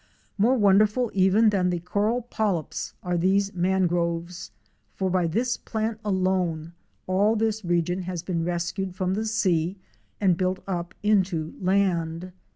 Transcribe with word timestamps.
More 0.39 0.57
wonderful 0.57 1.11
even 1.13 1.51
than 1.51 1.69
the 1.69 1.77
coral 1.79 2.23
polyps 2.23 2.95
are 3.03 3.17
these 3.19 3.53
man 3.53 3.85
groves, 3.85 4.49
for 4.95 5.11
by 5.11 5.27
this 5.27 5.57
plant 5.57 5.99
alone 6.03 6.73
all 7.05 7.35
this 7.35 7.63
region 7.63 8.01
has 8.01 8.23
been 8.23 8.43
rescued 8.43 8.95
from 8.95 9.13
the 9.13 9.27
sea 9.27 9.77
and 10.19 10.37
built 10.37 10.57
up 10.67 10.95
into 11.03 11.53
land. 11.61 12.31